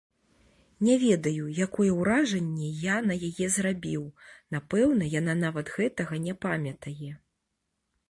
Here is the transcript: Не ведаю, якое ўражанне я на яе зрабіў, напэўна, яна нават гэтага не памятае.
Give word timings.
Не 0.87 0.95
ведаю, 1.03 1.45
якое 1.65 1.89
ўражанне 1.99 2.71
я 2.87 2.97
на 3.11 3.19
яе 3.29 3.51
зрабіў, 3.59 4.03
напэўна, 4.59 5.03
яна 5.21 5.39
нават 5.47 5.67
гэтага 5.81 6.23
не 6.29 6.33
памятае. 6.49 7.11